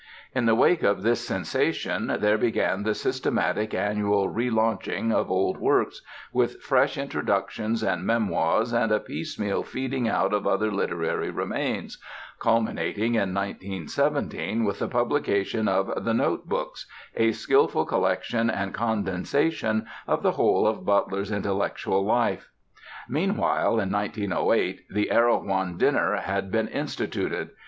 In 0.33 0.47
the 0.47 0.55
wake 0.55 0.81
of 0.81 1.03
this 1.03 1.27
sensation 1.27 2.17
there 2.21 2.39
began 2.39 2.81
the 2.81 2.95
systematic 2.95 3.75
annual 3.75 4.29
relaunching 4.29 5.13
of 5.13 5.29
old 5.29 5.57
works, 5.59 6.01
with 6.33 6.59
fresh 6.59 6.97
introductions 6.97 7.83
and 7.83 8.03
memoirs 8.03 8.73
and 8.73 8.91
a 8.91 8.99
piecemeal 8.99 9.61
feeding 9.61 10.07
out 10.07 10.33
of 10.33 10.47
other 10.47 10.71
literary 10.71 11.29
remains, 11.29 12.01
culminating 12.39 13.13
in 13.13 13.31
1917 13.35 14.63
with 14.63 14.79
the 14.79 14.87
publication 14.87 15.67
of 15.67 15.91
"The 16.03 16.15
Note 16.15 16.49
Books," 16.49 16.87
a 17.15 17.31
skilful 17.31 17.85
collection 17.85 18.49
and 18.49 18.73
condensation 18.73 19.85
of 20.07 20.23
the 20.23 20.31
whole 20.31 20.65
of 20.65 20.83
Butler's 20.83 21.31
intellectual 21.31 22.03
life. 22.03 22.49
Meanwhile, 23.07 23.79
in 23.79 23.91
1908, 23.91 24.81
the 24.89 25.11
Erewhon 25.11 25.77
dinner 25.77 26.15
had 26.15 26.49
been 26.51 26.69
instituted. 26.69 27.51